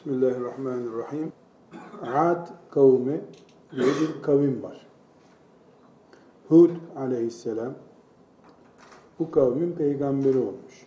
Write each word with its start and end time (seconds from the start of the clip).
Bismillahirrahmanirrahim. 0.00 1.32
Ad 2.02 2.46
kavmi 2.70 3.20
diye 3.72 3.86
bir 3.86 4.22
kavim 4.22 4.62
var. 4.62 4.86
Hud 6.48 6.70
aleyhisselam 6.96 7.74
bu 9.18 9.30
kavmin 9.30 9.72
peygamberi 9.72 10.38
olmuş. 10.38 10.86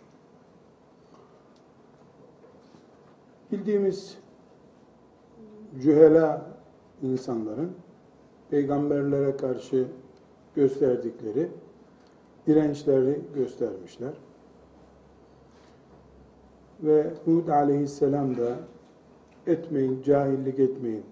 Bildiğimiz 3.52 4.18
cühela 5.82 6.46
insanların 7.02 7.72
peygamberlere 8.50 9.36
karşı 9.36 9.86
gösterdikleri 10.54 11.48
dirençleri 12.46 13.20
göstermişler. 13.34 14.12
Ve 16.82 17.14
Hud 17.24 17.48
aleyhisselam 17.48 18.36
da 18.36 18.58
etmeyin, 19.46 20.02
cahillik 20.02 20.58
etmeyin 20.58 21.04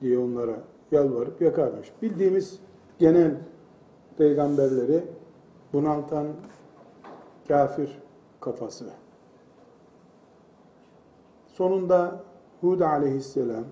diye 0.00 0.18
onlara 0.18 0.62
yalvarıp 0.92 1.40
yakarmış. 1.40 1.92
Bildiğimiz 2.02 2.58
genel 2.98 3.34
peygamberleri 4.18 5.04
bunaltan 5.72 6.26
kafir 7.48 7.98
kafası. 8.40 8.84
Sonunda 11.46 12.24
Hud 12.60 12.80
aleyhisselam 12.80 13.64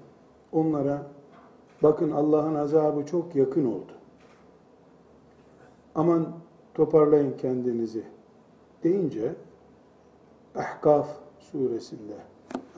onlara 0.52 1.06
bakın 1.82 2.10
Allah'ın 2.10 2.54
azabı 2.54 3.06
çok 3.06 3.36
yakın 3.36 3.64
oldu. 3.64 3.92
Aman 5.94 6.26
toparlayın 6.74 7.36
kendinizi 7.36 8.04
deyince 8.82 9.34
Ahkaf 10.54 11.08
suresinde 11.38 12.14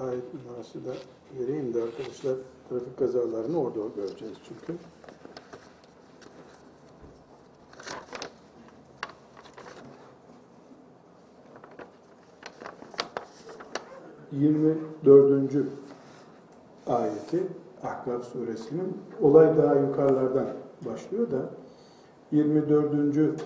ayet 0.00 0.34
numarası 0.34 0.86
da 0.86 0.92
vereyim 1.39 1.75
de 1.75 1.83
arkadaşlar 1.83 2.34
trafik 2.69 2.98
kazalarını 2.98 3.61
orada 3.61 3.79
göreceğiz 3.97 4.37
çünkü. 4.48 4.79
Yirmi 14.33 14.79
dördüncü 15.05 15.67
ayeti 16.87 17.47
Ahkaf 17.83 18.25
suresinin 18.25 18.97
olay 19.21 19.56
daha 19.56 19.75
yukarılardan 19.75 20.47
başlıyor 20.87 21.31
da 21.31 21.51
24. 22.33 23.43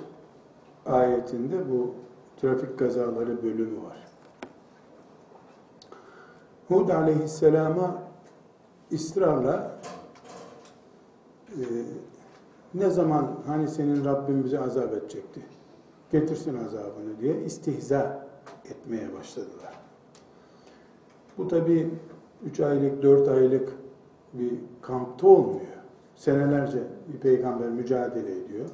ayetinde 0.86 1.70
bu 1.70 1.94
trafik 2.40 2.78
kazaları 2.78 3.42
bölümü 3.42 3.82
var. 3.82 4.11
Hud 6.68 6.88
aleyhisselama 6.88 8.02
ısrarla 8.92 9.78
e, 11.50 11.62
ne 12.74 12.90
zaman 12.90 13.30
hani 13.46 13.68
senin 13.68 14.04
Rabbin 14.04 14.44
bize 14.44 14.60
azap 14.60 14.92
edecekti, 14.92 15.40
getirsin 16.12 16.58
azabını 16.66 17.20
diye 17.20 17.44
istihza 17.44 18.26
etmeye 18.64 19.12
başladılar. 19.12 19.80
Bu 21.38 21.48
tabi 21.48 21.90
3 22.46 22.60
aylık, 22.60 23.02
4 23.02 23.28
aylık 23.28 23.72
bir 24.32 24.52
kampta 24.82 25.26
olmuyor. 25.26 25.60
Senelerce 26.16 26.78
bir 27.12 27.18
peygamber 27.18 27.68
mücadele 27.68 28.32
ediyor. 28.32 28.68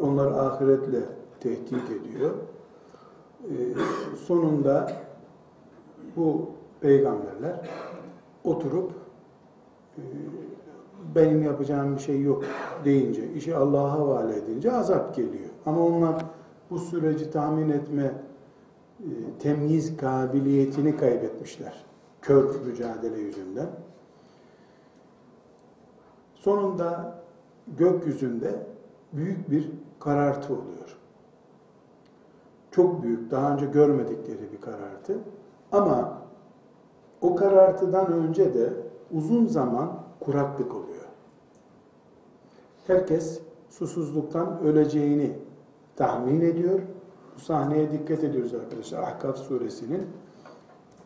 Onları 0.00 0.40
ahiretle 0.40 1.00
tehdit 1.40 1.90
ediyor. 1.90 2.30
Ee, 3.44 3.54
sonunda 4.26 4.92
bu 6.16 6.50
peygamberler 6.80 7.70
oturup 8.44 8.92
e, 9.98 10.02
benim 11.14 11.42
yapacağım 11.42 11.96
bir 11.96 12.00
şey 12.00 12.22
yok 12.22 12.44
deyince, 12.84 13.32
işi 13.32 13.56
Allah'a 13.56 13.92
havale 13.92 14.36
edince 14.36 14.72
azap 14.72 15.16
geliyor. 15.16 15.50
Ama 15.66 15.86
onlar 15.86 16.24
bu 16.70 16.78
süreci 16.78 17.30
tahmin 17.30 17.68
etme, 17.68 18.12
e, 19.00 19.08
temyiz 19.38 19.96
kabiliyetini 19.96 20.96
kaybetmişler. 20.96 21.84
Kör 22.22 22.60
mücadele 22.66 23.18
yüzünden. 23.18 23.68
Sonunda 26.34 27.20
gökyüzünde 27.78 28.66
büyük 29.12 29.50
bir 29.50 29.70
karartı 30.00 30.52
oluyor. 30.52 30.96
Çok 32.70 33.02
büyük, 33.02 33.30
daha 33.30 33.54
önce 33.54 33.66
görmedikleri 33.66 34.52
bir 34.52 34.60
karartı. 34.60 35.18
Ama 35.72 36.22
o 37.20 37.36
karartıdan 37.36 38.12
önce 38.12 38.54
de 38.54 38.72
uzun 39.12 39.46
zaman 39.46 39.92
kuraklık 40.20 40.74
oluyor. 40.74 41.04
Herkes 42.86 43.40
susuzluktan 43.68 44.60
öleceğini 44.64 45.32
tahmin 45.96 46.40
ediyor. 46.40 46.80
Bu 47.36 47.40
sahneye 47.40 47.90
dikkat 47.90 48.24
ediyoruz 48.24 48.54
arkadaşlar. 48.54 49.02
Ahkaf 49.02 49.36
suresinin 49.36 50.02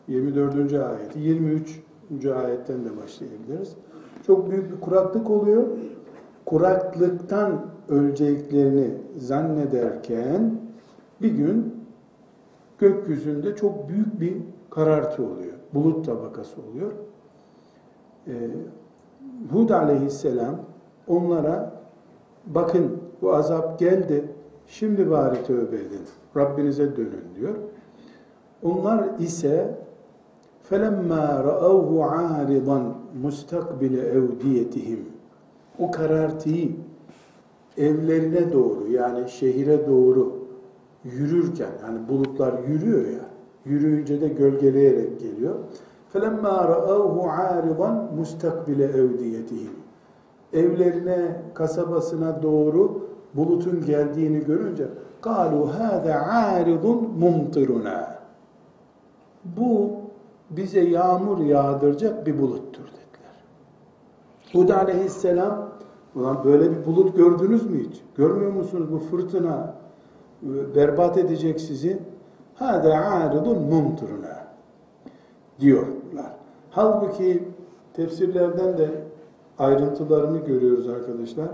24. 0.08 0.72
ayeti, 0.72 1.18
23. 1.18 2.26
ayetten 2.26 2.84
de 2.84 2.96
başlayabiliriz. 3.02 3.76
Çok 4.26 4.50
büyük 4.50 4.72
bir 4.72 4.80
kuraklık 4.80 5.30
oluyor. 5.30 5.66
Kuraklıktan 6.44 7.66
öleceklerini 7.88 8.94
zannederken 9.16 10.60
bir 11.22 11.30
gün 11.30 11.74
gökyüzünde 12.78 13.56
çok 13.56 13.88
büyük 13.88 14.20
bir 14.20 14.36
karartı 14.70 15.22
oluyor 15.22 15.53
Bulut 15.73 16.05
tabakası 16.05 16.61
oluyor. 16.61 16.91
Ee, 18.27 18.31
Hud 19.51 19.69
aleyhisselam 19.69 20.55
onlara 21.07 21.73
bakın 22.45 22.97
bu 23.21 23.33
azap 23.35 23.79
geldi 23.79 24.25
şimdi 24.67 25.11
bari 25.11 25.43
tövbe 25.43 25.75
edin. 25.75 26.01
Rabbinize 26.37 26.95
dönün 26.95 27.35
diyor. 27.35 27.55
Onlar 28.63 29.19
ise 29.19 29.75
فَلَمَّا 30.69 31.25
رَأَوْهُ 31.49 31.89
عَارِضًا 32.15 32.79
مُسْتَقْبِلَ 33.23 33.93
اَوْدِيَتِهِمْ 34.17 34.99
O 35.79 35.91
karartıyı 35.91 36.71
evlerine 37.77 38.53
doğru 38.53 38.91
yani 38.91 39.29
şehire 39.29 39.87
doğru 39.87 40.39
yürürken 41.03 41.71
yani 41.83 42.07
bulutlar 42.07 42.53
yürüyor 42.67 43.07
ya 43.07 43.25
yürüyünce 43.65 44.21
de 44.21 44.27
gölgeleyerek 44.27 45.19
geliyor. 45.19 45.55
فَلَمَّا 46.13 46.55
رَأَوْهُ 46.73 47.15
عَارِضًا 47.37 47.89
مُسْتَقْبِلَ 48.19 48.79
اَوْدِيَتِهِمْ 48.99 49.73
Evlerine, 50.53 51.41
kasabasına 51.53 52.43
doğru 52.43 53.09
bulutun 53.35 53.85
geldiğini 53.85 54.45
görünce 54.45 54.87
قَالُوا 55.23 55.67
هَذَا 55.79 56.13
عَارِضٌ 56.31 56.85
مُمْطِرُنَا 57.21 58.03
Bu 59.43 59.91
bize 60.49 60.79
yağmur 60.79 61.37
yağdıracak 61.37 62.25
bir 62.25 62.41
buluttur 62.41 62.83
dediler. 62.83 63.43
Hud 64.53 64.69
aleyhisselam 64.69 65.69
ulan 66.15 66.43
böyle 66.43 66.71
bir 66.71 66.85
bulut 66.85 67.17
gördünüz 67.17 67.69
mü 67.69 67.79
hiç? 67.79 68.01
Görmüyor 68.15 68.51
musunuz 68.51 68.91
bu 68.91 68.99
fırtına 68.99 69.75
berbat 70.75 71.17
edecek 71.17 71.61
sizi? 71.61 71.99
Hâdâ 72.54 72.94
âridun 72.94 73.58
mumturuna 73.62 74.46
diyorlar. 75.60 76.32
Halbuki 76.70 77.48
tefsirlerden 77.92 78.78
de 78.78 78.90
ayrıntılarını 79.58 80.38
görüyoruz 80.38 80.88
arkadaşlar. 80.88 81.48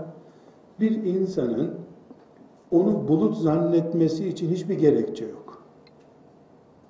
Bir 0.79 1.03
insanın 1.03 1.71
onu 2.71 3.07
bulut 3.07 3.37
zannetmesi 3.37 4.27
için 4.27 4.49
hiçbir 4.49 4.79
gerekçe 4.79 5.25
yok. 5.25 5.63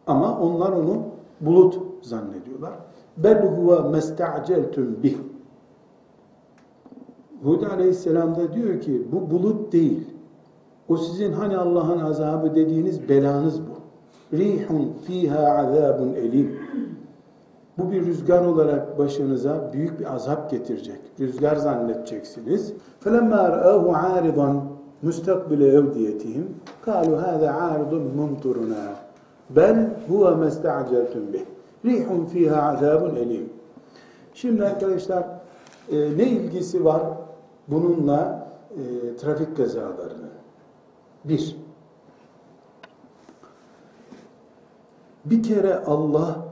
Ama 0.08 0.40
onlar 0.40 0.72
onu 0.72 0.98
bulut 1.42 1.80
zannediyorlar. 2.02 2.74
Bel 3.18 3.48
huve 3.48 3.90
mesta'celtum 3.90 5.04
bih. 5.04 5.18
Hud 7.44 7.62
aleyhisselam 7.62 8.36
da 8.36 8.54
diyor 8.54 8.82
ki 8.82 9.08
bu 9.12 9.32
bulut 9.32 9.74
değil. 9.74 10.08
O 10.90 10.98
sizin 10.98 11.32
hani 11.32 11.58
Allah'ın 11.58 12.00
azabı 12.00 12.56
dediğiniz 12.56 13.10
belanız 13.10 13.62
bu. 13.62 13.71
Rihun 14.33 14.93
fiha 15.07 15.39
azabun 15.39 16.15
elim. 16.15 16.59
Bu 17.79 17.93
bir 17.93 18.07
rüzgar 18.07 18.45
olarak 18.45 18.99
başınıza 18.99 19.71
büyük 19.73 20.01
bir 20.01 20.15
azap 20.15 20.51
getirecek. 20.51 21.01
Rüzgar 21.21 21.57
zannedeceksiniz. 21.57 22.73
فَلَمَّا 23.05 23.43
رَأَوْهُ 23.57 23.87
عَارِضًا 24.05 24.61
مُسْتَقْبِلَ 25.05 25.61
اَوْدِيَتِهِمْ 25.79 26.45
قَالُوا 26.87 27.19
هَذَا 27.27 27.49
عَارِضٌ 27.61 27.93
مُمْطُرُنَا 28.21 28.85
Bel 29.51 29.91
huve 30.09 30.35
mesta'celtum 30.35 31.33
bih. 31.33 31.45
Rihun 31.85 32.25
fiha 32.25 32.63
azabun 32.63 33.17
elim. 33.17 33.49
Şimdi 34.35 34.65
arkadaşlar 34.65 35.25
e, 35.93 35.97
ne 36.17 36.29
ilgisi 36.29 36.85
var 36.85 37.03
bununla 37.69 38.49
e, 38.71 39.17
trafik 39.17 39.57
kazalarının? 39.57 40.31
Bir, 41.25 41.57
bir 45.26 45.44
kere 45.44 45.76
Allah 45.76 46.46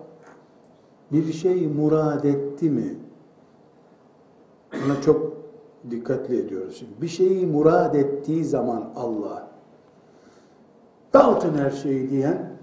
bir 1.12 1.34
şey 1.34 1.68
murad 1.68 2.24
etti 2.24 2.70
mi? 2.70 2.96
Buna 4.86 5.02
çok 5.02 5.38
dikkatli 5.92 6.40
ediyoruz. 6.40 6.78
Şimdi 6.78 7.02
bir 7.02 7.08
şeyi 7.08 7.46
murad 7.46 7.96
ettiği 7.96 8.46
zaman 8.46 8.92
Allah 8.96 9.48
dağıtın 11.14 11.58
her 11.58 11.72
şeyi 11.72 12.10
diyen 12.10 12.54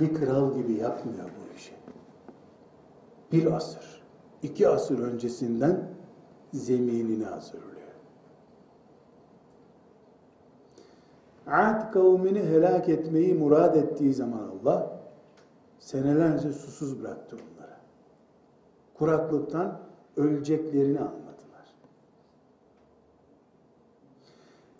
bir 0.00 0.14
kral 0.14 0.54
gibi 0.54 0.72
yapmıyor 0.72 1.24
bu 1.24 1.56
işi. 1.56 1.72
Bir 3.32 3.52
asır, 3.52 4.02
iki 4.42 4.68
asır 4.68 4.98
öncesinden 4.98 5.88
zeminini 6.52 7.24
hazırlıyor. 7.24 7.74
Ad 11.46 11.92
kavmini 11.92 12.42
helak 12.42 12.88
etmeyi 12.88 13.34
murad 13.34 13.74
ettiği 13.74 14.14
zaman 14.14 14.50
Allah 14.60 14.93
senelerce 15.84 16.52
susuz 16.52 17.02
bıraktı 17.02 17.36
onları. 17.36 17.72
Kuraklıktan 18.94 19.80
öleceklerini 20.16 20.98
anladılar. 20.98 21.74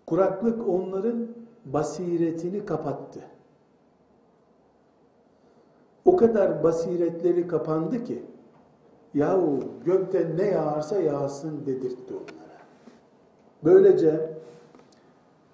Kuraklık 0.06 0.68
onların 0.68 1.28
basiretini 1.64 2.66
kapattı. 2.66 3.20
O 6.04 6.16
kadar 6.16 6.64
basiretleri 6.64 7.48
kapandı 7.48 8.04
ki 8.04 8.22
yahu 9.14 9.60
gökten 9.84 10.36
ne 10.36 10.44
yağarsa 10.46 11.00
yağsın 11.00 11.66
dedirtti 11.66 12.14
onlara. 12.14 12.58
Böylece 13.64 14.30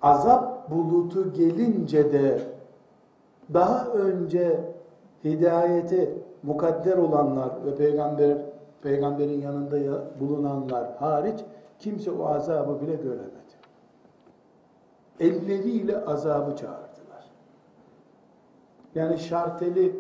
azap 0.02 0.70
bulutu 0.70 1.32
gelince 1.32 2.12
de 2.12 2.41
daha 3.52 3.87
önce 3.87 4.69
hidayeti 5.25 6.14
mukadder 6.43 6.96
olanlar 6.96 7.67
ve 7.67 7.75
peygamber 7.75 8.38
peygamberin 8.82 9.40
yanında 9.40 10.05
bulunanlar 10.20 10.96
hariç 10.96 11.40
kimse 11.78 12.11
o 12.11 12.26
azabı 12.26 12.81
bile 12.81 12.94
göremedi. 12.94 13.31
Elleriyle 15.20 16.05
azabı 16.05 16.56
çağırdılar. 16.56 17.31
Yani 18.94 19.19
şarteli 19.19 19.96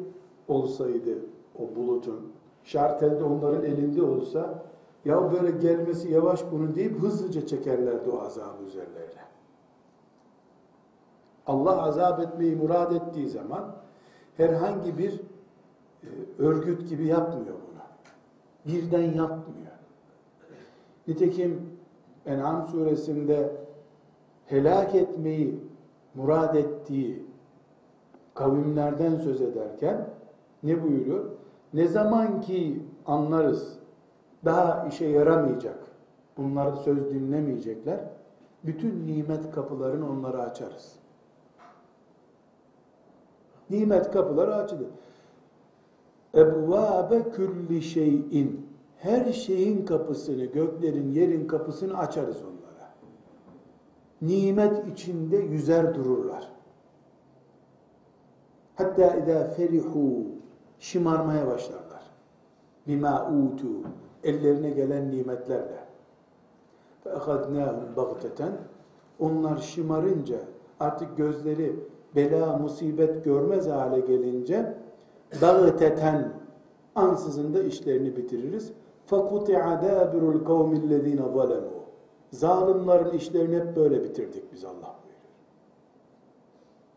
olsaydı 0.48 1.18
o 1.58 1.76
bulutun, 1.76 2.32
şartel 2.64 3.20
de 3.20 3.24
onların 3.24 3.64
elinde 3.64 4.02
olsa 4.02 4.62
ya 5.04 5.32
böyle 5.32 5.50
gelmesi 5.50 6.12
yavaş 6.12 6.44
bunu 6.52 6.74
deyip 6.74 7.02
hızlıca 7.02 7.46
çekerlerdi 7.46 8.10
o 8.10 8.20
azabı 8.20 8.62
üzerlerine. 8.66 9.20
Allah 11.46 11.82
azap 11.82 12.20
etmeyi 12.20 12.56
murad 12.56 12.92
ettiği 12.92 13.28
zaman 13.28 13.74
herhangi 14.40 14.98
bir 14.98 15.20
e, 16.02 16.08
örgüt 16.38 16.88
gibi 16.88 17.06
yapmıyor 17.06 17.54
bunu. 17.54 17.80
Birden 18.74 19.02
yapmıyor. 19.02 19.70
Nitekim 21.08 21.60
En'am 22.26 22.66
suresinde 22.66 23.56
helak 24.46 24.94
etmeyi 24.94 25.60
murad 26.14 26.54
ettiği 26.54 27.24
kavimlerden 28.34 29.16
söz 29.16 29.40
ederken 29.40 30.06
ne 30.62 30.82
buyuruyor? 30.82 31.24
Ne 31.74 31.88
zaman 31.88 32.40
ki 32.40 32.82
anlarız 33.06 33.78
daha 34.44 34.86
işe 34.88 35.06
yaramayacak, 35.06 35.78
bunlar 36.36 36.76
söz 36.76 37.10
dinlemeyecekler, 37.10 38.00
bütün 38.64 39.06
nimet 39.06 39.50
kapılarını 39.50 40.10
onlara 40.10 40.42
açarız. 40.42 40.99
Nimet 43.70 44.10
kapıları 44.10 44.54
açılır. 44.54 44.88
Ebvâbe 46.34 47.30
külli 47.30 47.82
şeyin. 47.82 48.70
Her 48.96 49.32
şeyin 49.32 49.84
kapısını, 49.84 50.44
göklerin, 50.44 51.12
yerin 51.12 51.46
kapısını 51.46 51.98
açarız 51.98 52.36
onlara. 52.42 52.94
Nimet 54.22 54.88
içinde 54.92 55.36
yüzer 55.36 55.94
dururlar. 55.94 56.52
Hatta 58.74 59.16
idâ 59.16 59.44
ferihu 59.44 60.26
şımarmaya 60.78 61.46
başlarlar. 61.46 62.02
Bima 62.86 63.30
utu 63.30 63.68
ellerine 64.24 64.70
gelen 64.70 65.10
nimetlerle. 65.10 65.84
Fe 67.04 67.10
ehadnâhum 67.10 67.96
bagteten 67.96 68.52
onlar 69.18 69.56
şımarınca 69.58 70.38
artık 70.80 71.16
gözleri 71.16 71.76
bela, 72.15 72.57
musibet 72.57 73.23
görmez 73.23 73.67
hale 73.67 73.99
gelince 73.99 74.73
dağıteten 75.41 76.33
ansızın 76.95 77.53
da 77.53 77.63
işlerini 77.63 78.17
bitiririz. 78.17 78.71
فَقُطِعَ 79.09 79.63
دَابِرُ 79.85 80.23
الْقَوْمِ 80.35 80.71
الَّذ۪ينَ 80.75 81.17
ظَلَمُوا 81.17 81.85
Zalimlerin 82.31 83.09
işlerini 83.09 83.55
hep 83.55 83.75
böyle 83.75 84.03
bitirdik 84.03 84.53
biz 84.53 84.65
Allah 84.65 84.71
buyuruyor. 84.73 85.25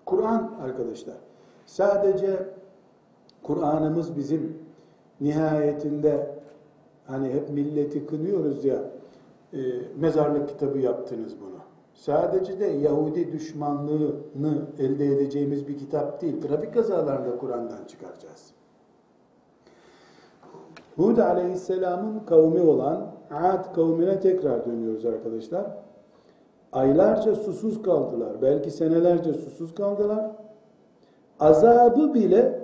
Kur'an 0.07 0.55
arkadaşlar 0.63 1.17
sadece 1.67 2.49
Kur'an'ımız 3.43 4.17
bizim 4.17 4.59
nihayetinde 5.21 6.41
hani 7.07 7.29
hep 7.29 7.51
milleti 7.51 8.07
kınıyoruz 8.07 8.65
ya 8.65 8.91
e, 9.53 9.59
mezarlık 10.01 10.49
kitabı 10.49 10.79
yaptınız 10.79 11.35
bunu. 11.41 11.52
Sadece 11.94 12.60
de 12.60 12.66
Yahudi 12.66 13.32
düşmanlığını 13.32 14.62
elde 14.80 15.06
edeceğimiz 15.06 15.68
bir 15.68 15.78
kitap 15.78 16.22
değil. 16.22 16.42
Trafik 16.42 16.74
kazalarında 16.74 17.38
Kur'an'dan 17.38 17.86
çıkaracağız. 17.88 18.52
Hud 20.96 21.18
aleyhisselamın 21.18 22.20
kavmi 22.20 22.62
olan 22.62 23.14
Ad 23.32 23.76
kavmine 23.76 24.20
tekrar 24.20 24.66
dönüyoruz 24.66 25.06
arkadaşlar. 25.06 25.66
Aylarca 26.74 27.36
susuz 27.36 27.82
kaldılar. 27.82 28.42
Belki 28.42 28.72
senelerce 28.72 29.34
susuz 29.34 29.76
kaldılar. 29.76 30.32
Azabı 31.40 32.14
bile 32.14 32.60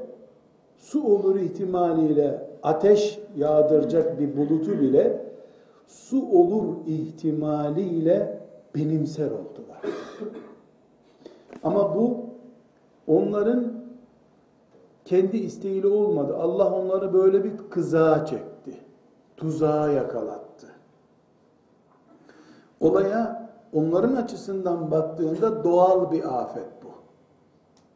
su 0.78 1.04
olur 1.04 1.36
ihtimaliyle 1.36 2.50
ateş 2.64 3.20
yağdıracak 3.38 4.20
bir 4.20 4.38
bulutu 4.38 4.82
bile 4.82 5.22
su 5.88 6.30
olur 6.32 6.64
ihtimaliyle 6.88 8.39
benimser 8.76 9.32
oldular. 9.32 9.82
Ama 11.64 11.96
bu 11.96 12.26
onların 13.08 13.74
kendi 15.06 15.38
isteğiyle 15.38 15.88
olmadı. 15.88 16.38
Allah 16.38 16.74
onları 16.74 17.14
böyle 17.14 17.44
bir 17.44 17.58
kızağa 17.70 18.26
çekti. 18.26 18.78
Tuzağa 19.38 19.92
yakalattı. 19.92 20.68
Olaya 22.80 23.50
onların 23.74 24.16
açısından 24.16 24.92
baktığında 24.92 25.64
doğal 25.64 26.12
bir 26.12 26.42
afet 26.42 26.68
bu. 26.84 26.90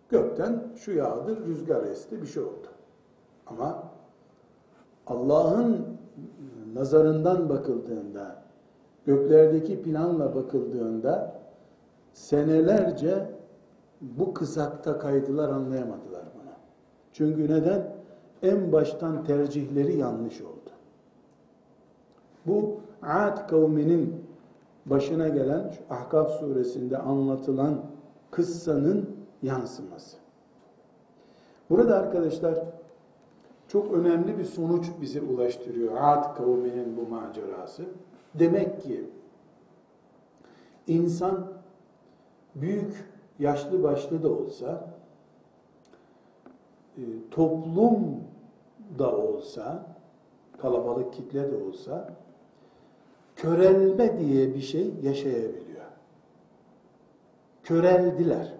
Gökten 0.10 0.64
şu 0.76 0.92
yağdı, 0.92 1.46
rüzgar 1.46 1.84
esti, 1.84 2.22
bir 2.22 2.28
şey 2.28 2.44
oldu. 2.44 2.68
Ama 3.48 3.84
Allah'ın 5.08 5.86
nazarından 6.74 7.50
bakıldığında, 7.50 8.43
göklerdeki 9.06 9.82
planla 9.82 10.36
bakıldığında 10.36 11.36
senelerce 12.14 13.30
bu 14.02 14.34
kısakta 14.34 15.00
kaydılar 15.00 15.50
anlayamadılar 15.50 16.24
bunu. 16.36 16.52
Çünkü 17.14 17.54
neden? 17.54 17.94
En 18.44 18.72
baştan 18.72 19.24
tercihleri 19.24 19.98
yanlış 19.98 20.42
oldu. 20.42 20.70
Bu 22.46 22.80
Ad 23.02 23.48
kavminin 23.48 24.26
başına 24.86 25.28
gelen 25.28 25.70
şu 25.70 25.94
Ahkaf 25.94 26.32
suresinde 26.32 26.98
anlatılan 26.98 27.82
kıssanın 28.32 29.10
yansıması. 29.42 30.18
Burada 31.70 31.98
arkadaşlar 31.98 32.60
çok 33.68 33.94
önemli 33.94 34.38
bir 34.38 34.46
sonuç 34.46 34.92
bize 35.02 35.22
ulaştırıyor 35.22 35.92
Ad 36.02 36.36
kavminin 36.36 36.98
bu 36.98 37.16
macerası. 37.16 37.84
Demek 38.40 38.82
ki 38.82 39.10
insan 40.88 41.48
büyük, 42.56 43.10
yaşlı 43.40 43.84
başlı 43.84 44.24
da 44.24 44.30
olsa, 44.30 44.88
e, 46.98 47.02
toplum 47.32 48.24
da 49.00 49.18
olsa, 49.18 49.86
kalabalık 50.58 51.14
kitle 51.14 51.52
de 51.52 51.56
olsa, 51.56 52.14
körelme 53.36 54.20
diye 54.20 54.54
bir 54.54 54.62
şey 54.62 54.94
yaşayabiliyor. 55.02 55.84
Köreldiler. 57.64 58.54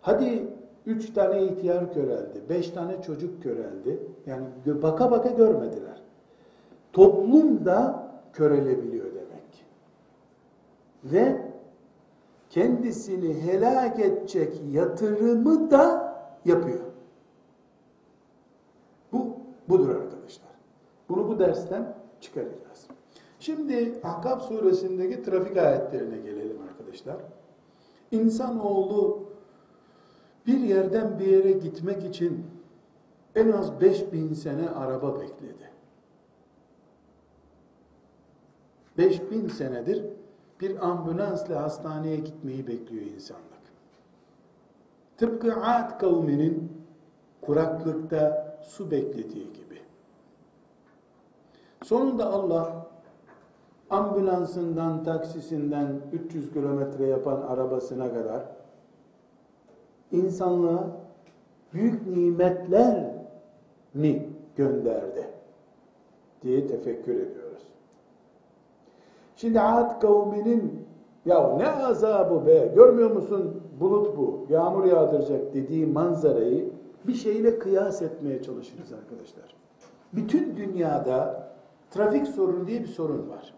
Hadi 0.00 0.48
üç 0.86 1.12
tane 1.12 1.44
ihtiyar 1.44 1.92
köreldi, 1.92 2.42
beş 2.48 2.70
tane 2.70 3.02
çocuk 3.02 3.42
köreldi. 3.42 3.98
Yani 4.26 4.46
baka 4.82 5.10
baka 5.10 5.28
görmediler. 5.28 6.02
Toplum 6.92 7.64
da 7.64 8.05
körelebiliyor 8.36 9.06
demek. 9.14 9.66
Ve 11.04 11.52
kendisini 12.50 13.42
helak 13.42 14.00
edecek 14.00 14.60
yatırımı 14.70 15.70
da 15.70 16.14
yapıyor. 16.44 16.80
Bu 19.12 19.36
budur 19.68 19.88
Bunu 21.08 21.28
bu 21.28 21.38
dersten 21.38 21.94
çıkaracağız. 22.20 22.86
Şimdi 23.40 24.00
Ahkaf 24.02 24.42
suresindeki 24.42 25.22
trafik 25.22 25.56
ayetlerine 25.56 26.18
gelelim 26.18 26.56
arkadaşlar. 26.70 27.16
İnsanoğlu 28.10 29.28
bir 30.46 30.58
yerden 30.58 31.18
bir 31.18 31.26
yere 31.26 31.52
gitmek 31.52 32.04
için 32.04 32.46
en 33.34 33.52
az 33.52 33.80
5000 33.80 34.34
sene 34.34 34.70
araba 34.70 35.20
bekledi. 35.20 35.75
5000 38.98 39.48
senedir 39.48 40.04
bir 40.60 40.86
ambulansla 40.88 41.62
hastaneye 41.62 42.16
gitmeyi 42.16 42.66
bekliyor 42.66 43.04
insanlık. 43.04 43.46
Tıpkı 45.16 45.56
Ad 45.56 45.98
kavminin 45.98 46.72
kuraklıkta 47.40 48.56
su 48.62 48.90
beklediği 48.90 49.52
gibi. 49.52 49.80
Sonunda 51.82 52.26
Allah 52.26 52.86
ambulansından, 53.90 55.04
taksisinden 55.04 56.00
300 56.12 56.52
kilometre 56.52 57.06
yapan 57.06 57.42
arabasına 57.42 58.14
kadar 58.14 58.42
insanlığa 60.12 61.06
büyük 61.72 62.06
nimetler 62.06 63.14
mi 63.94 64.28
gönderdi 64.56 65.30
diye 66.42 66.66
tefekkür 66.66 67.14
ediyoruz. 67.14 67.62
Şimdi 69.36 69.60
Ad 69.60 70.00
kavminin 70.00 70.86
ya 71.26 71.56
ne 71.56 71.68
azabı 71.68 72.46
be 72.46 72.72
görmüyor 72.74 73.10
musun 73.10 73.62
bulut 73.80 74.16
bu 74.16 74.46
yağmur 74.48 74.84
yağdıracak 74.84 75.54
dediği 75.54 75.86
manzarayı 75.86 76.70
bir 77.06 77.14
şeyle 77.14 77.58
kıyas 77.58 78.02
etmeye 78.02 78.42
çalışırız 78.42 78.92
arkadaşlar. 78.92 79.56
Bütün 80.12 80.56
dünyada 80.56 81.48
trafik 81.90 82.26
sorunu 82.26 82.66
diye 82.66 82.80
bir 82.80 82.86
sorun 82.86 83.28
var. 83.28 83.54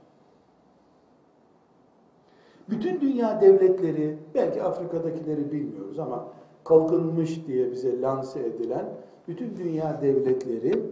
Bütün 2.70 3.00
dünya 3.00 3.40
devletleri, 3.40 4.18
belki 4.34 4.62
Afrika'dakileri 4.62 5.52
bilmiyoruz 5.52 5.98
ama 5.98 6.28
kalkınmış 6.64 7.46
diye 7.46 7.70
bize 7.70 8.00
lanse 8.00 8.40
edilen 8.40 8.86
bütün 9.28 9.56
dünya 9.56 10.02
devletleri 10.02 10.82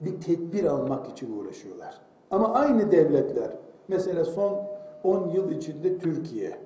bir 0.00 0.20
tedbir 0.20 0.64
almak 0.64 1.08
için 1.08 1.38
uğraşıyorlar. 1.38 2.00
Ama 2.30 2.54
aynı 2.54 2.90
devletler, 2.90 3.50
mesela 3.90 4.24
son 4.24 4.58
10 5.04 5.28
yıl 5.28 5.50
içinde 5.50 5.98
Türkiye, 5.98 6.58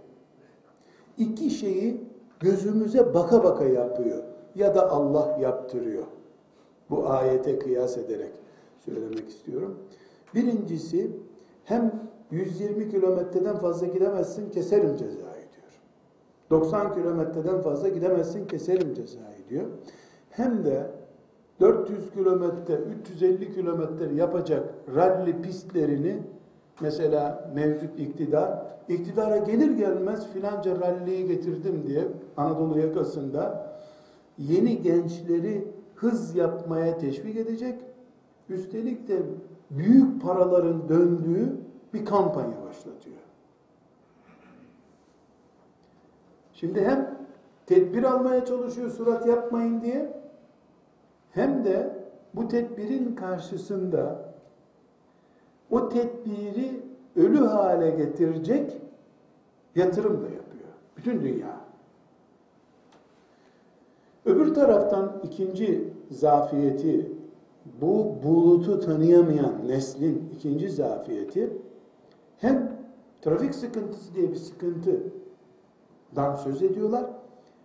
iki 1.18 1.50
şeyi 1.50 2.00
gözümüze 2.40 3.14
baka 3.14 3.44
baka 3.44 3.64
yapıyor 3.64 4.22
ya 4.54 4.74
da 4.74 4.90
Allah 4.90 5.38
yaptırıyor. 5.40 6.04
Bu 6.90 7.08
ayete 7.08 7.58
kıyas 7.58 7.98
ederek 7.98 8.32
söylemek 8.84 9.28
istiyorum. 9.28 9.78
Birincisi 10.34 11.10
hem 11.64 11.92
120 12.30 12.88
kilometreden 12.88 13.56
fazla 13.56 13.86
gidemezsin 13.86 14.50
keserim 14.50 14.96
cezayı 14.96 15.44
diyor. 15.52 15.80
90 16.50 16.94
kilometreden 16.94 17.60
fazla 17.60 17.88
gidemezsin 17.88 18.46
keserim 18.46 18.94
cezayı 18.94 19.48
diyor. 19.48 19.66
Hem 20.30 20.64
de 20.64 20.90
400 21.60 22.10
kilometre, 22.10 22.74
350 22.74 23.52
kilometre 23.54 24.14
yapacak 24.14 24.74
ralli 24.94 25.42
pistlerini 25.42 26.22
mesela 26.80 27.50
mevcut 27.54 27.98
iktidar, 27.98 28.66
iktidara 28.88 29.36
gelir 29.36 29.70
gelmez 29.70 30.32
filanca 30.32 30.80
ralliyi 30.80 31.28
getirdim 31.28 31.84
diye 31.86 32.04
Anadolu 32.36 32.78
yakasında 32.78 33.74
yeni 34.38 34.82
gençleri 34.82 35.68
hız 35.94 36.36
yapmaya 36.36 36.98
teşvik 36.98 37.36
edecek. 37.36 37.80
Üstelik 38.48 39.08
de 39.08 39.22
büyük 39.70 40.22
paraların 40.22 40.88
döndüğü 40.88 41.56
bir 41.94 42.04
kampanya 42.04 42.62
başlatıyor. 42.62 43.16
Şimdi 46.52 46.84
hem 46.84 47.18
tedbir 47.66 48.02
almaya 48.02 48.44
çalışıyor 48.44 48.90
surat 48.90 49.26
yapmayın 49.26 49.80
diye 49.80 50.12
hem 51.30 51.64
de 51.64 52.04
bu 52.34 52.48
tedbirin 52.48 53.14
karşısında 53.14 54.33
o 55.70 55.88
tedbiri 55.88 56.80
ölü 57.16 57.38
hale 57.38 57.90
getirecek 57.90 58.80
yatırım 59.74 60.12
da 60.12 60.24
yapıyor. 60.24 60.68
Bütün 60.96 61.22
dünya. 61.22 61.60
Öbür 64.24 64.54
taraftan 64.54 65.20
ikinci 65.24 65.92
zafiyeti 66.10 67.12
bu 67.80 68.16
bulutu 68.22 68.80
tanıyamayan 68.80 69.68
neslin 69.68 70.30
ikinci 70.36 70.70
zafiyeti 70.70 71.50
hem 72.38 72.76
trafik 73.22 73.54
sıkıntısı 73.54 74.14
diye 74.14 74.30
bir 74.30 74.36
sıkıntıdan 74.36 76.36
söz 76.44 76.62
ediyorlar 76.62 77.06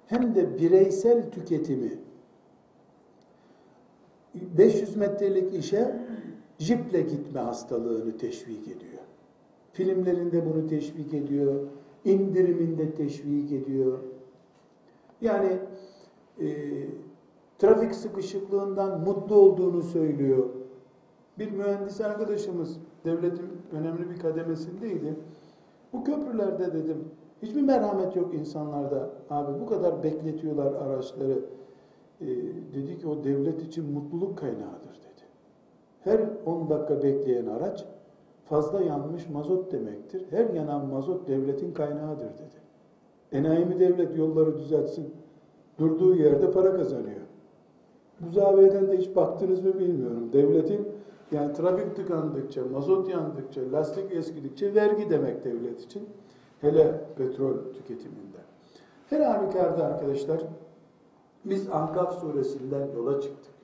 hem 0.08 0.36
de 0.36 0.60
bireysel 0.60 1.32
tüketimi 1.32 1.91
500 4.34 4.96
metrelik 4.96 5.53
işe 5.53 5.96
jiple 6.59 7.01
gitme 7.01 7.39
hastalığını 7.39 8.17
teşvik 8.17 8.67
ediyor. 8.67 9.01
Filmlerinde 9.71 10.45
bunu 10.45 10.67
teşvik 10.67 11.13
ediyor, 11.13 11.55
indiriminde 12.05 12.93
teşvik 12.93 13.51
ediyor. 13.51 13.99
Yani 15.21 15.59
e, 16.41 16.47
trafik 17.57 17.95
sıkışıklığından 17.95 19.01
mutlu 19.01 19.35
olduğunu 19.35 19.83
söylüyor. 19.83 20.49
Bir 21.39 21.51
mühendis 21.51 22.01
arkadaşımız 22.01 22.77
devletin 23.05 23.49
önemli 23.71 24.09
bir 24.09 24.19
kademesindeydi. 24.19 25.15
Bu 25.93 26.03
köprülerde 26.03 26.73
dedim 26.73 26.97
hiçbir 27.41 27.61
merhamet 27.61 28.15
yok 28.15 28.33
insanlarda. 28.33 29.09
Abi 29.29 29.59
bu 29.61 29.65
kadar 29.65 30.03
bekletiyorlar 30.03 30.73
araçları. 30.73 31.39
Ee, 32.21 32.27
dedi 32.73 32.97
ki 32.97 33.07
o 33.07 33.23
devlet 33.23 33.61
için 33.61 33.91
mutluluk 33.91 34.37
kaynağıdır 34.37 34.95
dedi. 34.95 35.08
Her 36.03 36.20
10 36.46 36.70
dakika 36.70 37.03
bekleyen 37.03 37.46
araç 37.46 37.86
fazla 38.46 38.82
yanmış 38.82 39.29
mazot 39.29 39.72
demektir. 39.72 40.25
Her 40.29 40.50
yanan 40.50 40.86
mazot 40.86 41.27
devletin 41.27 41.74
kaynağıdır 41.74 42.25
dedi. 42.25 42.60
Enayi 43.32 43.79
devlet 43.79 44.18
yolları 44.18 44.58
düzeltsin? 44.58 45.13
Durduğu 45.79 46.15
yerde 46.15 46.51
para 46.51 46.75
kazanıyor. 46.75 47.22
Bu 48.20 48.32
zaviyeden 48.32 48.88
de 48.88 48.98
hiç 48.98 49.15
baktınız 49.15 49.63
mı 49.63 49.79
bilmiyorum. 49.79 50.29
Devletin 50.34 50.88
yani 51.32 51.53
trafik 51.53 51.96
tıkandıkça, 51.96 52.62
mazot 52.72 53.10
yandıkça, 53.10 53.62
lastik 53.72 54.12
eskidikçe 54.12 54.75
vergi 54.75 55.10
demek 55.10 55.44
devlet 55.44 55.82
için. 55.82 56.10
Hele 56.62 57.01
petrol 57.18 57.53
tüketiminde. 57.74 58.38
Her 59.10 59.22
halükarda 59.22 59.86
arkadaşlar 59.86 60.41
biz 61.46 61.70
Ahkaf 61.70 62.20
suresinden 62.20 62.88
yola 62.96 63.22
çıktık. 63.22 63.58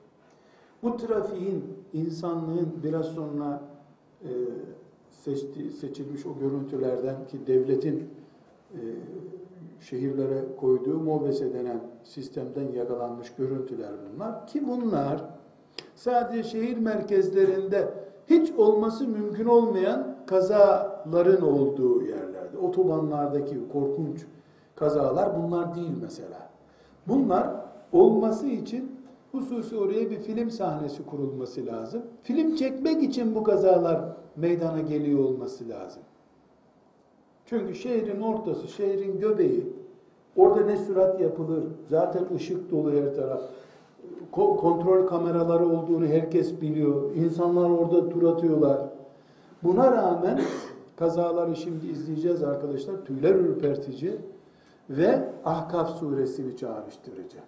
Bu 0.82 0.96
trafiğin, 0.96 1.64
insanlığın 1.92 2.72
biraz 2.82 3.06
sonra 3.06 3.62
e, 4.22 4.30
seçti, 5.10 5.70
seçilmiş 5.70 6.26
o 6.26 6.38
görüntülerden 6.38 7.26
ki 7.26 7.46
devletin 7.46 8.10
e, 8.72 8.80
şehirlere 9.80 10.44
koyduğu 10.60 10.98
MOBESE 10.98 11.54
denen 11.54 11.80
sistemden 12.04 12.72
yakalanmış 12.72 13.32
görüntüler 13.38 13.90
bunlar. 14.14 14.46
Ki 14.46 14.68
bunlar 14.68 15.24
sadece 15.94 16.42
şehir 16.42 16.78
merkezlerinde 16.78 17.94
hiç 18.26 18.52
olması 18.52 19.08
mümkün 19.08 19.46
olmayan 19.46 20.16
kazaların 20.26 21.42
olduğu 21.42 22.02
yerlerde. 22.02 22.58
Otobanlardaki 22.58 23.68
korkunç 23.72 24.26
kazalar 24.76 25.42
bunlar 25.42 25.74
değil 25.74 25.94
mesela. 26.02 26.50
Bunlar 27.08 27.50
olması 27.92 28.46
için 28.46 28.95
hususi 29.36 29.76
oraya 29.76 30.10
bir 30.10 30.18
film 30.18 30.50
sahnesi 30.50 31.06
kurulması 31.06 31.66
lazım. 31.66 32.02
Film 32.22 32.56
çekmek 32.56 33.02
için 33.02 33.34
bu 33.34 33.42
kazalar 33.42 34.00
meydana 34.36 34.80
geliyor 34.80 35.18
olması 35.18 35.68
lazım. 35.68 36.02
Çünkü 37.46 37.74
şehrin 37.74 38.20
ortası, 38.20 38.68
şehrin 38.68 39.20
göbeği, 39.20 39.72
orada 40.36 40.60
ne 40.60 40.76
sürat 40.76 41.20
yapılır, 41.20 41.64
zaten 41.90 42.24
ışık 42.34 42.70
dolu 42.70 42.92
her 42.92 43.14
taraf. 43.14 43.40
Kontrol 44.32 45.06
kameraları 45.06 45.66
olduğunu 45.66 46.06
herkes 46.06 46.60
biliyor. 46.60 47.14
İnsanlar 47.14 47.70
orada 47.70 48.08
tur 48.08 48.22
atıyorlar. 48.22 48.80
Buna 49.62 49.92
rağmen 49.92 50.40
kazaları 50.96 51.56
şimdi 51.56 51.86
izleyeceğiz 51.86 52.42
arkadaşlar. 52.42 53.04
Tüyler 53.04 53.34
ürpertici 53.34 54.16
ve 54.90 55.28
Ahkaf 55.44 55.90
suresini 55.90 56.56
çağrıştırıcı. 56.56 57.38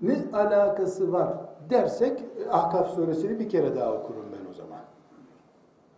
Ne 0.00 0.16
alakası 0.32 1.12
var 1.12 1.28
dersek 1.70 2.24
Ahkaf 2.50 2.90
suresini 2.90 3.38
bir 3.38 3.48
kere 3.48 3.76
daha 3.76 3.94
okurum 3.94 4.24
ben 4.32 4.50
o 4.50 4.54
zaman. 4.54 4.80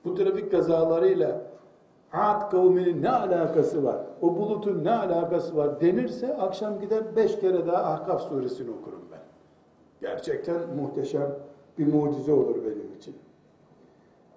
Bu 0.05 0.15
trafik 0.15 0.51
kazalarıyla 0.51 1.41
Ad 2.13 2.51
kavminin 2.51 3.03
ne 3.03 3.11
alakası 3.11 3.85
var? 3.85 3.97
O 4.23 4.37
bulutun 4.37 4.85
ne 4.85 4.93
alakası 4.93 5.57
var 5.57 5.81
denirse 5.81 6.37
akşam 6.37 6.81
gider 6.81 7.17
beş 7.17 7.41
kere 7.41 7.67
daha 7.67 7.93
Ahkaf 7.93 8.23
suresini 8.23 8.71
okurum 8.71 9.03
ben. 9.13 9.21
Gerçekten 10.01 10.57
muhteşem 10.77 11.37
bir 11.79 11.95
mucize 11.95 12.33
olur 12.33 12.57
benim 12.65 12.95
için. 12.99 13.15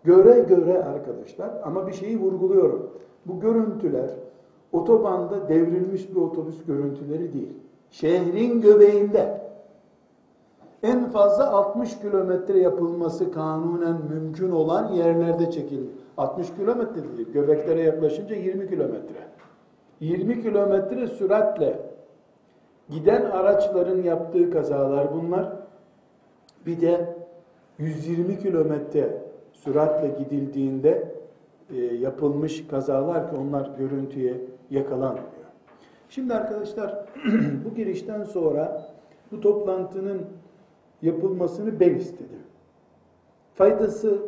Göre 0.03 0.39
göre 0.39 0.83
arkadaşlar 0.83 1.61
ama 1.63 1.87
bir 1.87 1.93
şeyi 1.93 2.19
vurguluyorum. 2.19 2.91
Bu 3.25 3.39
görüntüler 3.39 4.09
otobanda 4.71 5.49
devrilmiş 5.49 6.09
bir 6.09 6.15
otobüs 6.15 6.65
görüntüleri 6.65 7.33
değil. 7.33 7.53
Şehrin 7.91 8.61
göbeğinde 8.61 9.41
en 10.83 11.09
fazla 11.09 11.51
60 11.51 11.99
kilometre 11.99 12.59
yapılması 12.59 13.31
kanunen 13.31 13.95
mümkün 14.09 14.51
olan 14.51 14.93
yerlerde 14.93 15.51
çekildi. 15.51 15.89
60 16.17 16.55
kilometre 16.55 17.17
değil, 17.17 17.31
göbeklere 17.33 17.81
yaklaşınca 17.81 18.35
20 18.35 18.69
kilometre. 18.69 19.15
20 19.99 20.41
kilometre 20.41 21.07
süratle 21.07 21.79
giden 22.89 23.25
araçların 23.25 24.01
yaptığı 24.01 24.51
kazalar 24.51 25.13
bunlar. 25.13 25.53
Bir 26.65 26.81
de 26.81 27.15
120 27.77 28.39
kilometre 28.39 29.17
süratle 29.53 30.07
gidildiğinde 30.23 31.11
e, 31.73 31.77
yapılmış 31.77 32.67
kazalar 32.67 33.29
ki 33.29 33.35
onlar 33.35 33.71
görüntüye 33.77 34.37
yakalanmıyor. 34.69 35.25
Şimdi 36.09 36.33
arkadaşlar 36.33 37.05
bu 37.65 37.75
girişten 37.75 38.23
sonra 38.23 38.81
bu 39.31 39.41
toplantının 39.41 40.21
yapılmasını 41.01 41.79
ben 41.79 41.95
istedim. 41.95 42.39
Faydası 43.53 44.21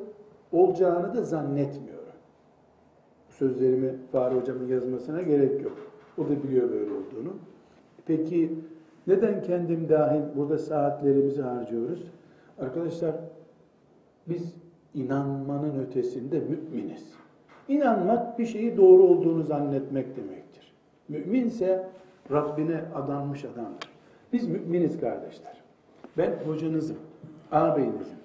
olacağını 0.51 1.15
da 1.15 1.24
zannetmiyorum. 1.24 2.03
Sözlerimi 3.30 3.96
Fahri 4.12 4.36
Hocam'ın 4.36 4.68
yazmasına 4.68 5.22
gerek 5.22 5.62
yok. 5.62 5.77
O 6.18 6.24
da 6.24 6.44
biliyor 6.44 6.70
böyle 6.70 6.92
olduğunu. 6.92 7.34
Peki 8.06 8.60
neden 9.08 9.42
kendim 9.42 9.89
dahil 9.89 10.22
burada 10.36 10.58
saatlerimizi 10.58 11.42
harcıyoruz? 11.42 12.12
Arkadaşlar 12.60 13.15
biz 14.27 14.56
inanmanın 14.94 15.80
ötesinde 15.80 16.39
müminiz. 16.39 17.13
İnanmak 17.68 18.39
bir 18.39 18.46
şeyi 18.46 18.77
doğru 18.77 19.03
olduğunu 19.03 19.44
zannetmek 19.44 20.18
demektir. 20.18 20.74
Müminse 21.10 21.88
Rabbine 22.32 22.82
adanmış 22.96 23.46
adamdır. 23.46 23.89
Biz 24.34 24.48
müminiz 24.48 25.00
kardeşler. 25.00 25.62
Ben 26.17 26.34
hocanızım, 26.46 26.98
ağabeyinizim. 27.51 28.17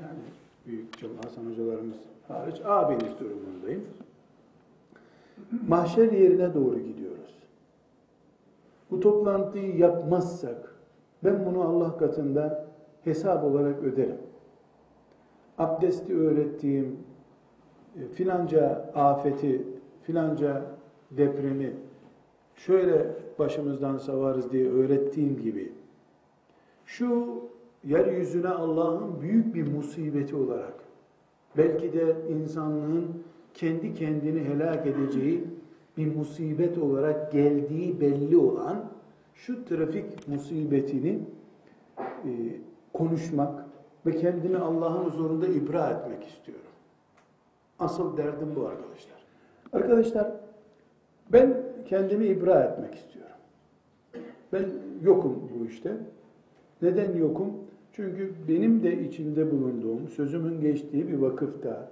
Yani 0.00 0.18
büyük 0.66 0.98
Cem 0.98 1.10
Hasan 1.24 1.50
hocalarımız 1.50 1.96
hariç 2.28 2.60
ağabeyiniz 2.64 3.20
durumundayım. 3.20 3.84
Mahşer 5.68 6.12
yerine 6.12 6.54
doğru 6.54 6.78
gidiyoruz. 6.78 7.38
Bu 8.90 9.00
toplantıyı 9.00 9.76
yapmazsak 9.76 10.74
ben 11.24 11.46
bunu 11.46 11.62
Allah 11.62 11.96
katında 11.98 12.66
hesap 13.04 13.44
olarak 13.44 13.82
öderim. 13.82 14.18
Abdesti 15.58 16.18
öğrettiğim, 16.18 16.98
e, 17.96 18.08
filanca 18.08 18.90
afeti, 18.94 19.66
filanca 20.02 20.62
depremi 21.10 21.72
şöyle 22.56 23.06
başımızdan 23.38 23.98
savarız 23.98 24.52
diye 24.52 24.70
öğrettiğim 24.70 25.40
gibi 25.40 25.72
şu 26.92 27.38
yeryüzüne 27.84 28.48
Allah'ın 28.48 29.20
büyük 29.20 29.54
bir 29.54 29.72
musibeti 29.72 30.36
olarak 30.36 30.74
belki 31.56 31.92
de 31.92 32.16
insanlığın 32.28 33.24
kendi 33.54 33.94
kendini 33.94 34.40
helak 34.44 34.86
edeceği 34.86 35.44
bir 35.96 36.16
musibet 36.16 36.78
olarak 36.78 37.32
geldiği 37.32 38.00
belli 38.00 38.36
olan 38.36 38.84
şu 39.34 39.64
trafik 39.64 40.28
musibetini 40.28 41.18
e, 41.98 42.30
konuşmak 42.92 43.64
ve 44.06 44.16
kendimi 44.16 44.58
Allah'ın 44.58 45.04
huzurunda 45.04 45.46
ibra 45.46 45.90
etmek 45.90 46.24
istiyorum. 46.24 46.64
Asıl 47.78 48.16
derdim 48.16 48.48
bu 48.56 48.66
arkadaşlar. 48.66 49.24
Arkadaşlar 49.72 50.32
ben 51.32 51.62
kendimi 51.86 52.26
ibra 52.26 52.62
etmek 52.62 52.94
istiyorum. 52.94 53.36
Ben 54.52 54.66
yokum 55.02 55.50
bu 55.54 55.66
işte. 55.66 55.96
Neden 56.82 57.16
yokum? 57.16 57.52
Çünkü 57.92 58.32
benim 58.48 58.82
de 58.82 59.00
içinde 59.00 59.50
bulunduğum, 59.50 60.08
sözümün 60.08 60.60
geçtiği 60.60 61.08
bir 61.08 61.18
vakıfta 61.18 61.90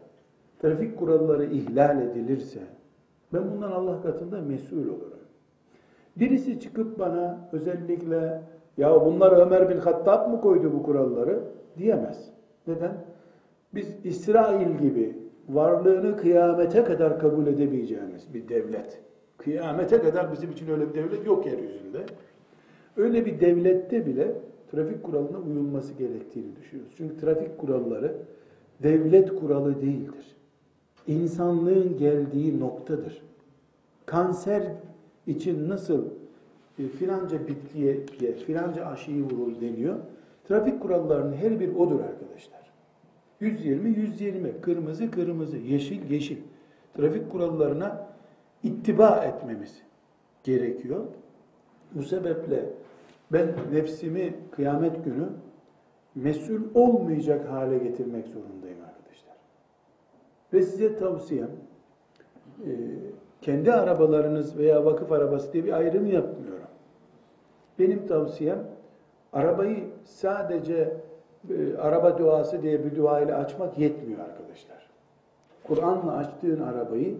trafik 0.62 0.98
kuralları 0.98 1.44
ihlal 1.44 2.02
edilirse 2.02 2.60
ben 3.32 3.50
bundan 3.50 3.70
Allah 3.70 4.02
katında 4.02 4.40
mesul 4.40 4.88
olurum. 4.88 5.20
Birisi 6.16 6.60
çıkıp 6.60 6.98
bana 6.98 7.48
özellikle 7.52 8.42
ya 8.78 9.04
bunlar 9.04 9.46
Ömer 9.46 9.68
bin 9.68 9.76
Hattab 9.76 10.30
mı 10.30 10.40
koydu 10.40 10.72
bu 10.72 10.82
kuralları 10.82 11.40
diyemez. 11.78 12.30
Neden? 12.66 12.92
Biz 13.74 13.96
İsrail 14.04 14.78
gibi 14.78 15.16
varlığını 15.48 16.16
kıyamete 16.16 16.84
kadar 16.84 17.18
kabul 17.18 17.46
edemeyeceğimiz 17.46 18.34
bir 18.34 18.48
devlet. 18.48 19.00
Kıyamete 19.38 20.02
kadar 20.02 20.32
bizim 20.32 20.50
için 20.50 20.70
öyle 20.70 20.88
bir 20.88 20.94
devlet 20.94 21.26
yok 21.26 21.46
yeryüzünde. 21.46 21.98
Öyle 22.96 23.26
bir 23.26 23.40
devlette 23.40 24.06
bile 24.06 24.32
trafik 24.70 25.02
kuralına 25.02 25.38
uyulması 25.38 25.92
gerektiğini 25.92 26.56
düşünüyoruz. 26.56 26.94
Çünkü 26.96 27.16
trafik 27.16 27.58
kuralları 27.58 28.16
devlet 28.82 29.40
kuralı 29.40 29.80
değildir. 29.82 30.36
İnsanlığın 31.06 31.96
geldiği 31.96 32.60
noktadır. 32.60 33.22
Kanser 34.06 34.62
için 35.26 35.68
nasıl 35.68 36.04
e, 36.78 36.88
filanca 36.88 37.48
bitkiye 37.48 38.00
ye, 38.20 38.32
filanca 38.36 38.86
aşıyı 38.86 39.22
vurul 39.22 39.60
deniyor. 39.60 39.96
Trafik 40.48 40.80
kurallarının 40.82 41.32
her 41.32 41.60
bir 41.60 41.74
odur 41.74 42.00
arkadaşlar. 42.00 42.60
120 43.40 43.90
120, 43.90 44.60
kırmızı 44.60 45.10
kırmızı, 45.10 45.56
yeşil 45.56 46.10
yeşil. 46.10 46.38
Trafik 46.94 47.30
kurallarına 47.30 48.06
ittiba 48.62 49.24
etmemiz 49.24 49.82
gerekiyor. 50.44 51.04
Bu 51.94 52.02
sebeple 52.02 52.64
ben 53.32 53.54
nefsimi 53.72 54.34
kıyamet 54.50 55.04
günü 55.04 55.28
mesul 56.14 56.60
olmayacak 56.74 57.48
hale 57.48 57.78
getirmek 57.78 58.26
zorundayım 58.26 58.78
arkadaşlar. 58.88 59.36
Ve 60.52 60.62
size 60.62 60.96
tavsiyem 60.96 61.50
e, 62.66 62.70
kendi 63.40 63.72
arabalarınız 63.72 64.58
veya 64.58 64.84
vakıf 64.84 65.12
arabası 65.12 65.52
diye 65.52 65.64
bir 65.64 65.72
ayrım 65.72 66.06
yapmıyorum. 66.06 66.68
Benim 67.78 68.06
tavsiyem 68.06 68.66
arabayı 69.32 69.84
sadece 70.04 70.96
e, 71.50 71.76
araba 71.76 72.18
duası 72.18 72.62
diye 72.62 72.84
bir 72.84 72.96
dua 72.96 73.20
ile 73.20 73.34
açmak 73.34 73.78
yetmiyor 73.78 74.20
arkadaşlar. 74.20 74.90
Kur'an'la 75.64 76.16
açtığın 76.16 76.60
arabayı 76.60 77.16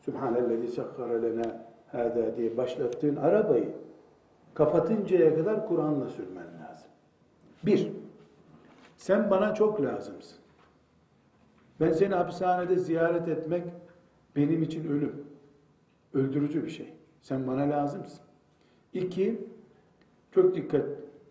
Sübhanellezi 0.00 0.68
sekkara 0.68 1.20
lena 1.20 1.64
hâdâ 1.92 2.36
diye 2.36 2.56
başlattığın 2.56 3.16
arabayı 3.16 3.68
kapatıncaya 4.58 5.34
kadar 5.34 5.68
Kur'an'la 5.68 6.08
sürmen 6.08 6.46
lazım. 6.46 6.90
Bir, 7.66 7.92
sen 8.96 9.30
bana 9.30 9.54
çok 9.54 9.82
lazımsın. 9.82 10.38
Ben 11.80 11.92
seni 11.92 12.14
hapishanede 12.14 12.78
ziyaret 12.78 13.28
etmek 13.28 13.64
benim 14.36 14.62
için 14.62 14.88
ölüm. 14.88 15.24
Öldürücü 16.14 16.64
bir 16.64 16.70
şey. 16.70 16.92
Sen 17.22 17.46
bana 17.46 17.70
lazımsın. 17.70 18.20
İki, 18.92 19.48
çok 20.32 20.54
dikkat 20.54 20.86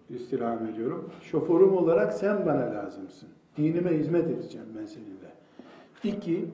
istirham 0.10 0.66
ediyorum. 0.66 1.12
Şoförüm 1.22 1.78
olarak 1.78 2.14
sen 2.14 2.46
bana 2.46 2.74
lazımsın. 2.74 3.30
Dinime 3.58 3.98
hizmet 3.98 4.28
edeceğim 4.28 4.68
ben 4.80 4.86
seninle. 4.86 5.34
İki, 6.04 6.52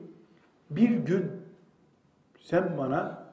bir 0.70 0.90
gün 0.90 1.30
sen 2.38 2.78
bana 2.78 3.24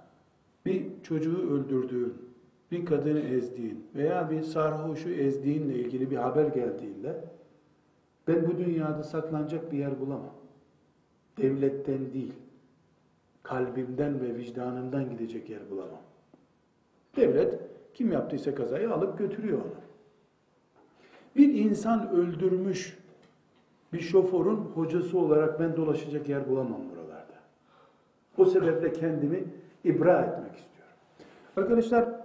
bir 0.65 0.85
çocuğu 1.03 1.51
öldürdüğün, 1.51 2.30
bir 2.71 2.85
kadını 2.85 3.19
ezdiğin 3.19 3.87
veya 3.95 4.31
bir 4.31 4.41
sarhoşu 4.41 5.09
ezdiğinle 5.09 5.73
ilgili 5.73 6.11
bir 6.11 6.17
haber 6.17 6.47
geldiğinde 6.47 7.23
ben 8.27 8.47
bu 8.47 8.57
dünyada 8.57 9.03
saklanacak 9.03 9.71
bir 9.71 9.77
yer 9.77 9.99
bulamam. 9.99 10.33
Devletten 11.37 12.13
değil, 12.13 12.33
kalbimden 13.43 14.21
ve 14.21 14.35
vicdanımdan 14.35 15.09
gidecek 15.09 15.49
yer 15.49 15.69
bulamam. 15.69 16.01
Devlet 17.15 17.59
kim 17.93 18.11
yaptıysa 18.11 18.55
kazayı 18.55 18.93
alıp 18.93 19.17
götürüyor 19.17 19.57
onu. 19.57 19.81
Bir 21.35 21.53
insan 21.53 22.09
öldürmüş 22.09 22.97
bir 23.93 23.99
şoförün 23.99 24.57
hocası 24.57 25.19
olarak 25.19 25.59
ben 25.59 25.75
dolaşacak 25.75 26.29
yer 26.29 26.49
bulamam 26.49 26.81
buralarda. 26.91 27.33
O 28.37 28.45
sebeple 28.45 28.93
kendimi 28.93 29.43
ibra 29.83 30.21
etmek 30.21 30.55
istiyorum. 30.55 30.93
Arkadaşlar 31.57 32.20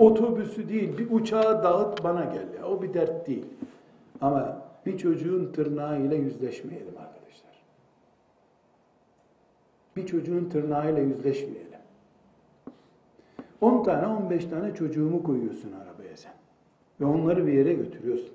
otobüsü 0.00 0.68
değil, 0.68 0.98
bir 0.98 1.10
uçağı 1.10 1.62
dağıt 1.62 2.04
bana 2.04 2.24
gel 2.24 2.54
ya. 2.58 2.66
O 2.66 2.82
bir 2.82 2.94
dert 2.94 3.26
değil. 3.26 3.46
Ama 4.20 4.62
bir 4.86 4.98
çocuğun 4.98 5.52
tırnağıyla 5.52 6.16
yüzleşmeyelim 6.16 6.98
arkadaşlar. 6.98 7.62
Bir 9.96 10.06
çocuğun 10.06 10.44
tırnağıyla 10.44 11.02
yüzleşmeyelim. 11.02 11.70
10 13.60 13.82
tane 13.82 14.06
15 14.06 14.44
tane 14.44 14.74
çocuğumu 14.74 15.22
koyuyorsun 15.22 15.72
arabaya 15.72 16.16
sen. 16.16 16.32
Ve 17.00 17.04
onları 17.04 17.46
bir 17.46 17.52
yere 17.52 17.72
götürüyorsun. 17.72 18.32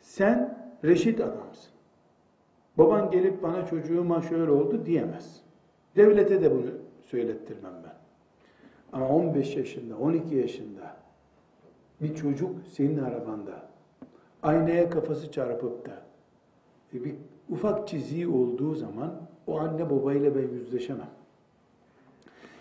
Sen 0.00 0.58
reşit 0.84 1.20
adamsın. 1.20 1.72
Baban 2.78 3.10
gelip 3.10 3.42
bana 3.42 3.66
çocuğuma 3.66 4.22
şöyle 4.22 4.50
oldu 4.50 4.86
diyemez. 4.86 5.40
Devlete 5.96 6.42
de 6.42 6.50
bunu 6.50 6.70
söylettirmem 7.02 7.72
ben. 7.84 8.05
Ama 8.92 9.08
15 9.08 9.56
yaşında, 9.56 9.96
12 9.96 10.34
yaşında 10.34 10.96
bir 12.00 12.14
çocuk 12.14 12.50
senin 12.68 12.98
arabanda 12.98 13.68
aynaya 14.42 14.90
kafası 14.90 15.32
çarpıp 15.32 15.86
da 15.86 16.02
e, 16.94 17.04
bir 17.04 17.14
ufak 17.48 17.88
çiziği 17.88 18.28
olduğu 18.28 18.74
zaman 18.74 19.12
o 19.46 19.58
anne 19.58 19.90
babayla 19.90 20.34
ben 20.34 20.48
yüzleşemem. 20.48 21.10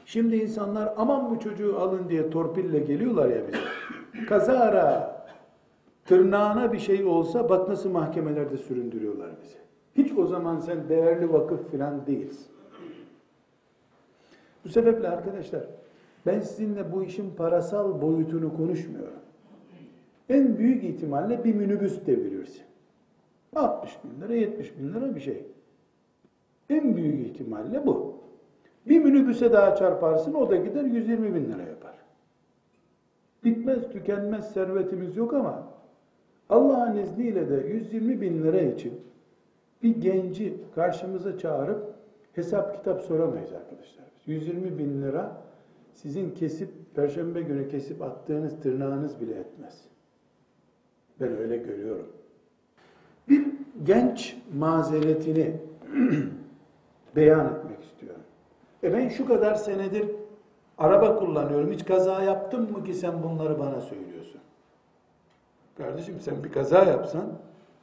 Şimdi 0.05 0.35
insanlar 0.35 0.93
aman 0.97 1.29
bu 1.29 1.39
çocuğu 1.39 1.79
alın 1.79 2.09
diye 2.09 2.29
torpille 2.29 2.79
geliyorlar 2.79 3.29
ya 3.29 3.47
bize. 3.47 3.59
Kazara 4.27 5.15
tırnağına 6.05 6.73
bir 6.73 6.79
şey 6.79 7.05
olsa 7.05 7.49
bak 7.49 7.69
nasıl 7.69 7.89
mahkemelerde 7.89 8.57
süründürüyorlar 8.57 9.31
bizi. 9.43 9.57
Hiç 9.95 10.17
o 10.17 10.25
zaman 10.25 10.59
sen 10.59 10.89
değerli 10.89 11.33
vakıf 11.33 11.71
filan 11.71 12.07
değilsin. 12.07 12.47
Bu 14.65 14.69
sebeple 14.69 15.09
arkadaşlar 15.09 15.63
ben 16.25 16.39
sizinle 16.39 16.91
bu 16.91 17.03
işin 17.03 17.35
parasal 17.35 18.01
boyutunu 18.01 18.57
konuşmuyorum. 18.57 19.19
En 20.29 20.57
büyük 20.57 20.83
ihtimalle 20.83 21.43
bir 21.43 21.55
minibüs 21.55 22.05
devirirsin. 22.05 22.63
60 23.55 23.97
bin 24.03 24.21
lira, 24.21 24.33
70 24.33 24.79
bin 24.79 24.93
lira 24.93 25.15
bir 25.15 25.19
şey. 25.19 25.45
En 26.69 26.95
büyük 26.95 27.27
ihtimalle 27.27 27.85
bu. 27.85 28.15
Bir 28.87 29.03
minibüse 29.03 29.53
daha 29.53 29.75
çarparsın 29.75 30.33
o 30.33 30.49
da 30.49 30.55
gider 30.55 30.83
120 30.83 31.35
bin 31.35 31.51
lira 31.51 31.61
yapar. 31.61 31.95
Bitmez 33.43 33.89
tükenmez 33.89 34.51
servetimiz 34.51 35.17
yok 35.17 35.33
ama 35.33 35.67
Allah'ın 36.49 36.97
izniyle 36.97 37.49
de 37.49 37.67
120 37.67 38.21
bin 38.21 38.43
lira 38.43 38.61
için 38.61 38.93
bir 39.83 40.01
genci 40.01 40.57
karşımıza 40.75 41.37
çağırıp 41.37 41.93
hesap 42.33 42.77
kitap 42.77 43.01
soramayız 43.01 43.53
arkadaşlar. 43.53 44.05
120 44.25 44.77
bin 44.77 45.01
lira 45.01 45.37
sizin 45.95 46.31
kesip, 46.31 46.69
perşembe 46.95 47.41
günü 47.41 47.69
kesip 47.69 48.01
attığınız 48.01 48.59
tırnağınız 48.59 49.21
bile 49.21 49.35
etmez. 49.35 49.81
Ben 51.21 51.37
öyle 51.37 51.57
görüyorum. 51.57 52.07
Bir 53.29 53.47
genç 53.83 54.37
mazeretini 54.57 55.55
beyan 57.15 57.53
etmek 57.53 57.83
istiyorum. 57.83 58.21
E 58.83 58.93
ben 58.93 59.09
şu 59.09 59.27
kadar 59.27 59.55
senedir 59.55 60.05
araba 60.77 61.15
kullanıyorum. 61.15 61.71
Hiç 61.71 61.85
kaza 61.85 62.23
yaptın 62.23 62.71
mı 62.71 62.83
ki 62.83 62.93
sen 62.93 63.23
bunları 63.23 63.59
bana 63.59 63.81
söylüyorsun? 63.81 64.41
Kardeşim 65.77 66.19
sen 66.19 66.43
bir 66.43 66.51
kaza 66.51 66.83
yapsan 66.83 67.25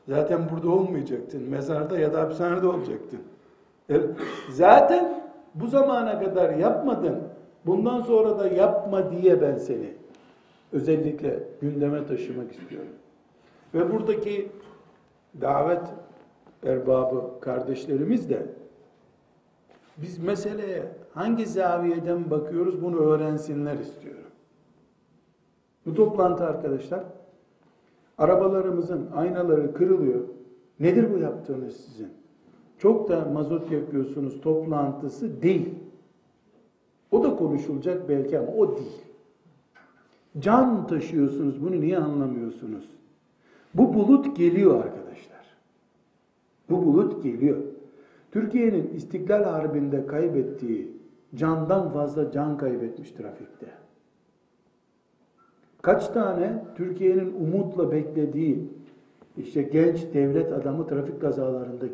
zaten 0.08 0.50
burada 0.50 0.70
olmayacaktın. 0.70 1.42
Mezarda 1.42 1.98
ya 1.98 2.12
da 2.12 2.20
hapishanede 2.20 2.66
olacaktın. 2.66 3.20
E, 3.90 4.00
zaten 4.50 5.22
bu 5.54 5.66
zamana 5.66 6.20
kadar 6.20 6.50
yapmadın. 6.50 7.21
Bundan 7.66 8.00
sonra 8.00 8.38
da 8.38 8.48
yapma 8.48 9.10
diye 9.10 9.40
ben 9.40 9.56
seni 9.56 9.92
özellikle 10.72 11.48
gündeme 11.60 12.06
taşımak 12.06 12.52
istiyorum. 12.52 12.92
Ve 13.74 13.92
buradaki 13.92 14.48
davet 15.40 15.82
erbabı 16.62 17.40
kardeşlerimiz 17.40 18.30
de 18.30 18.46
biz 19.96 20.18
meseleye 20.18 20.82
hangi 21.14 21.46
zaviyeden 21.46 22.30
bakıyoruz 22.30 22.82
bunu 22.82 22.96
öğrensinler 22.96 23.78
istiyorum. 23.78 24.22
Bu 25.86 25.94
toplantı 25.94 26.44
arkadaşlar 26.44 27.04
arabalarımızın 28.18 29.10
aynaları 29.14 29.74
kırılıyor. 29.74 30.20
Nedir 30.80 31.14
bu 31.14 31.18
yaptığınız 31.18 31.76
sizin? 31.76 32.08
Çok 32.78 33.08
da 33.08 33.24
mazot 33.24 33.70
yakıyorsunuz 33.70 34.40
toplantısı 34.40 35.42
değil. 35.42 35.74
O 37.12 37.24
da 37.24 37.36
konuşulacak 37.36 38.08
belki 38.08 38.38
ama 38.38 38.52
o 38.52 38.76
değil. 38.76 39.02
Can 40.38 40.86
taşıyorsunuz 40.86 41.62
bunu 41.62 41.80
niye 41.80 41.98
anlamıyorsunuz? 41.98 42.90
Bu 43.74 43.94
bulut 43.94 44.36
geliyor 44.36 44.84
arkadaşlar. 44.84 45.56
Bu 46.70 46.86
bulut 46.86 47.22
geliyor. 47.22 47.56
Türkiye'nin 48.30 48.90
İstiklal 48.94 49.44
Harbi'nde 49.44 50.06
kaybettiği 50.06 50.96
candan 51.34 51.90
fazla 51.90 52.30
can 52.30 52.58
kaybetmiş 52.58 53.10
trafikte. 53.10 53.66
Kaç 55.82 56.08
tane 56.08 56.64
Türkiye'nin 56.76 57.34
umutla 57.34 57.92
beklediği 57.92 58.68
işte 59.36 59.62
genç 59.62 60.14
devlet 60.14 60.52
adamı 60.52 60.86
trafik 60.86 61.20
kazalarında. 61.20 61.86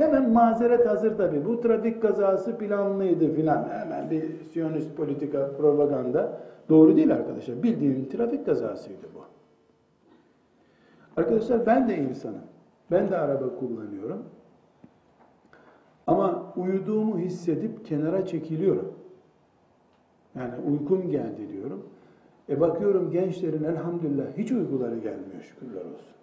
Hemen 0.00 0.30
mazeret 0.30 0.86
hazır 0.86 1.16
tabi. 1.16 1.44
Bu 1.44 1.60
trafik 1.60 2.02
kazası 2.02 2.58
planlıydı 2.58 3.34
filan. 3.34 3.68
Hemen 3.68 4.10
bir 4.10 4.44
siyonist 4.44 4.96
politika, 4.96 5.50
propaganda. 5.56 6.40
Doğru 6.68 6.96
değil 6.96 7.14
arkadaşlar. 7.14 7.62
Bildiğin 7.62 8.08
trafik 8.08 8.46
kazasıydı 8.46 9.06
bu. 9.14 9.20
Arkadaşlar 11.20 11.66
ben 11.66 11.88
de 11.88 11.98
insanım. 11.98 12.42
Ben 12.90 13.10
de 13.10 13.18
araba 13.18 13.56
kullanıyorum. 13.58 14.22
Ama 16.06 16.52
uyuduğumu 16.56 17.18
hissedip 17.18 17.86
kenara 17.86 18.26
çekiliyorum. 18.26 18.92
Yani 20.34 20.54
uykum 20.70 21.10
geldi 21.10 21.48
diyorum. 21.52 21.86
E 22.48 22.60
bakıyorum 22.60 23.10
gençlerin 23.10 23.64
elhamdülillah 23.64 24.24
hiç 24.36 24.52
uykuları 24.52 24.94
gelmiyor 24.94 25.42
şükürler 25.42 25.84
olsun. 25.84 26.14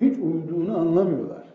Hiç 0.00 0.18
uyuduğunu 0.18 0.78
anlamıyorlar. 0.78 1.49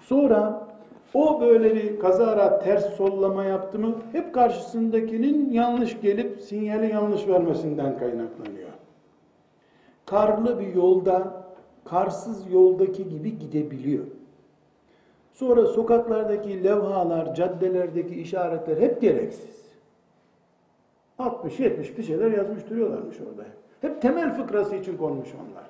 Sonra 0.00 0.68
o 1.14 1.40
böyle 1.40 1.74
bir 1.74 1.98
kazara 1.98 2.58
ters 2.58 2.94
sollama 2.94 3.44
yaptı 3.44 3.78
mı 3.78 3.94
hep 4.12 4.34
karşısındakinin 4.34 5.52
yanlış 5.52 6.00
gelip 6.00 6.40
sinyali 6.40 6.92
yanlış 6.92 7.28
vermesinden 7.28 7.98
kaynaklanıyor. 7.98 8.70
Karlı 10.06 10.60
bir 10.60 10.74
yolda 10.74 11.44
karsız 11.84 12.52
yoldaki 12.52 13.08
gibi 13.08 13.38
gidebiliyor. 13.38 14.04
Sonra 15.32 15.66
sokaklardaki 15.66 16.64
levhalar, 16.64 17.34
caddelerdeki 17.34 18.14
işaretler 18.20 18.76
hep 18.76 19.00
gereksiz. 19.00 19.60
60-70 21.18 21.96
bir 21.96 22.02
şeyler 22.02 22.30
yazmış 22.30 22.70
duruyorlarmış 22.70 23.16
orada. 23.20 23.48
Hep 23.80 24.02
temel 24.02 24.34
fıkrası 24.34 24.76
için 24.76 24.96
konmuş 24.96 25.28
onlar. 25.34 25.64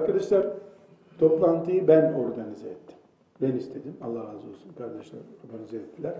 Arkadaşlar 0.00 0.46
toplantıyı 1.20 1.88
ben 1.88 2.12
organize 2.12 2.68
ettim. 2.68 2.96
Ben 3.42 3.52
istedim. 3.52 3.96
Allah 4.02 4.18
razı 4.18 4.48
olsun. 4.48 4.72
Kardeşler 4.78 5.20
organize 5.46 5.76
ettiler. 5.76 6.14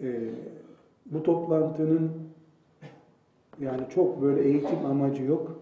Ee, 0.00 0.30
bu 1.06 1.22
toplantının 1.22 2.10
yani 3.60 3.82
çok 3.94 4.22
böyle 4.22 4.44
eğitim 4.44 4.86
amacı 4.86 5.22
yok. 5.22 5.58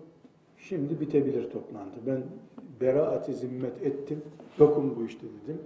Şimdi 0.59 1.01
bitebilir 1.01 1.51
toplantı. 1.51 2.01
Ben 2.07 2.23
beraat-i 2.81 3.35
zimmet 3.35 3.83
ettim. 3.83 4.23
Yokum 4.59 4.97
bu 4.97 5.05
işte 5.05 5.27
dedim. 5.43 5.61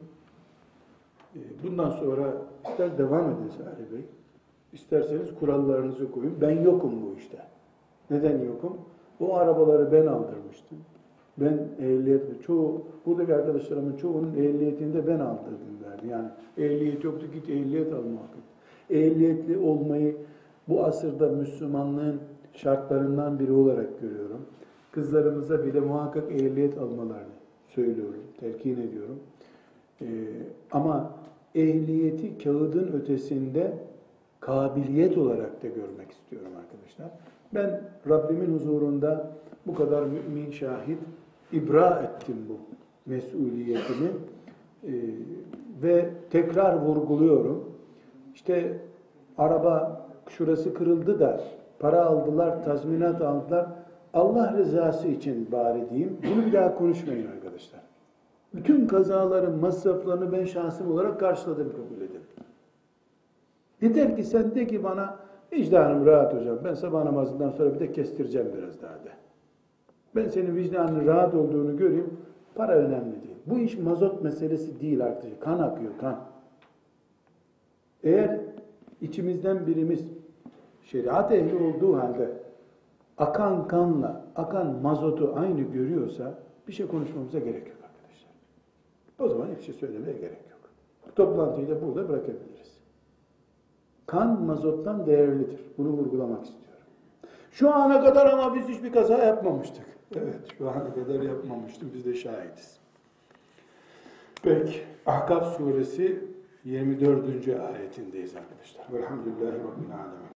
Ee, 1.37 1.39
bundan 1.63 1.91
sonra 1.91 2.35
ister 2.69 2.99
devam 2.99 3.31
edin 3.31 3.49
Salih 3.49 3.93
Bey. 3.93 4.05
İsterseniz 4.73 5.35
kurallarınızı 5.41 6.13
koyun. 6.13 6.41
Ben 6.41 6.63
yokum 6.63 7.03
bu 7.03 7.19
işte. 7.19 7.39
Neden 8.11 8.45
yokum? 8.45 8.79
O 9.21 9.35
arabaları 9.35 9.93
ben 9.93 10.07
aldırmıştım. 10.07 10.79
Ben 11.39 11.69
ehliyet, 11.81 12.43
çoğu, 12.43 12.83
buradaki 13.07 13.35
arkadaşlarımın 13.35 13.97
çoğunun 13.97 14.35
ehliyetini 14.35 14.95
de 14.95 15.07
ben 15.07 15.21
aldırdım 15.21 15.77
derdi. 15.85 16.07
Yani 16.07 16.29
ehliyet 16.59 17.05
yoktu 17.05 17.27
git 17.35 17.51
ehliyet 17.51 17.93
al 17.93 18.03
muhakkak. 18.03 18.43
Ehliyetli 18.91 19.59
olmayı 19.59 20.17
bu 20.69 20.85
asırda 20.85 21.29
Müslümanlığın 21.29 22.21
şartlarından 22.53 23.39
biri 23.39 23.53
olarak 23.53 24.01
görüyorum. 24.01 24.41
Kızlarımıza 24.93 25.65
bile 25.65 25.81
muhakkak 25.81 26.33
ehliyet 26.33 26.79
almalarını 26.79 27.37
söylüyorum, 27.67 28.23
telkin 28.41 28.81
ediyorum. 28.81 29.19
Ee, 30.01 30.07
ama 30.71 31.15
ehliyeti 31.55 32.39
kağıdın 32.39 32.93
ötesinde 32.93 33.73
kabiliyet 34.41 35.19
olarak 35.19 35.63
da 35.63 35.69
görmek 35.69 36.11
istiyorum 36.11 36.51
arkadaşlar. 36.59 37.11
Ben 37.55 37.81
Rabbimin 38.09 38.55
huzurunda 38.55 39.31
bu 39.67 39.75
kadar 39.75 40.03
mümin 40.03 40.51
şahit 40.51 40.99
ibra 41.53 42.03
ettim 42.03 42.37
bu 42.49 42.57
mesuliyetimi 43.11 44.09
ee, 44.85 44.91
ve 45.83 46.11
tekrar 46.31 46.75
vurguluyorum. 46.75 47.65
İşte 48.35 48.79
araba 49.39 50.07
şurası 50.29 50.75
kırıldı 50.75 51.21
da 51.21 51.41
para 51.79 52.05
aldılar, 52.05 52.65
tazminat 52.65 53.23
aldılar. 53.23 53.67
Allah 54.15 54.55
rızası 54.59 55.09
için 55.09 55.49
bari 55.53 55.91
diyeyim. 55.91 56.19
Bunu 56.31 56.47
bir 56.47 56.53
daha 56.53 56.79
konuşmayın 56.79 57.27
arkadaşlar. 57.27 57.81
Bütün 58.55 58.87
kazaların 58.87 59.59
masraflarını 59.59 60.33
ben 60.33 60.45
şahsım 60.45 60.93
olarak 60.93 61.21
karşıladım 61.21 61.73
kabul 61.73 62.03
edin. 62.03 62.21
Yeter 63.83 64.17
ki 64.17 64.25
sen 64.25 64.55
de 64.55 64.67
ki 64.67 64.85
bana 64.85 65.17
Vicdanım 65.53 66.07
rahat 66.07 66.35
hocam. 66.35 66.59
Ben 66.65 66.75
sabah 66.75 67.05
namazından 67.05 67.51
sonra 67.51 67.75
bir 67.75 67.81
de 67.81 67.93
kestireceğim 67.93 68.49
biraz 68.59 68.83
daha 68.83 68.93
de. 68.93 69.11
Ben 70.17 70.29
senin 70.29 70.57
vicdanın 70.57 71.07
rahat 71.07 71.35
olduğunu 71.35 71.77
göreyim. 71.77 72.19
Para 72.55 72.73
önemli 72.73 73.23
değil. 73.23 73.37
Bu 73.47 73.59
iş 73.59 73.79
mazot 73.79 74.23
meselesi 74.23 74.81
değil 74.81 75.05
artık. 75.05 75.43
Kan 75.43 75.59
akıyor 75.59 75.93
kan. 76.01 76.21
Eğer 78.03 78.41
içimizden 79.01 79.67
birimiz 79.67 80.07
şeriat 80.83 81.33
ehli 81.33 81.57
olduğu 81.57 81.97
halde 81.97 82.31
akan 83.19 83.69
kanla 83.69 84.25
akan 84.37 84.83
mazotu 84.83 85.35
aynı 85.37 85.61
görüyorsa 85.61 86.35
bir 86.69 86.73
şey 86.73 86.87
konuşmamıza 86.87 87.39
gerek 87.39 87.69
yok 87.69 87.77
arkadaşlar. 87.85 88.31
O 89.19 89.29
zaman 89.29 89.47
hiçbir 89.51 89.65
şey 89.65 89.75
söylemeye 89.75 90.13
gerek 90.13 90.51
yok. 90.51 90.61
Bu 91.07 91.15
toplantıyı 91.15 91.69
da 91.69 91.83
burada 91.83 92.09
bırakabiliriz. 92.09 92.77
Kan 94.07 94.43
mazottan 94.43 95.07
değerlidir. 95.07 95.61
Bunu 95.79 95.89
vurgulamak 95.89 96.45
istiyorum. 96.45 96.87
Şu 97.51 97.75
ana 97.75 98.01
kadar 98.01 98.27
ama 98.27 98.55
biz 98.55 98.69
hiçbir 98.69 98.93
kaza 98.93 99.19
yapmamıştık. 99.19 99.96
Evet, 100.15 100.35
şu 100.59 100.71
ana 100.71 100.95
kadar 100.95 101.23
yapmamıştık. 101.23 101.95
Biz 101.95 102.05
de 102.05 102.15
şahidiz. 102.15 102.77
Peki, 104.43 104.83
Ahkaf 105.07 105.57
suresi 105.57 106.25
24. 106.65 107.49
ayetindeyiz 107.49 108.37
arkadaşlar. 108.37 108.93
Velhamdülillahi 108.93 109.55
Rabbil 109.59 109.95
alemin. 109.95 110.36